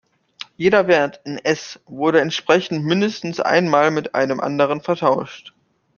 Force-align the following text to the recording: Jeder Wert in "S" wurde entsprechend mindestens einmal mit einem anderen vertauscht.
Jeder 0.57 0.87
Wert 0.87 1.21
in 1.25 1.37
"S" 1.37 1.79
wurde 1.85 2.21
entsprechend 2.21 2.83
mindestens 2.83 3.39
einmal 3.39 3.91
mit 3.91 4.15
einem 4.15 4.39
anderen 4.39 4.81
vertauscht. 4.81 5.53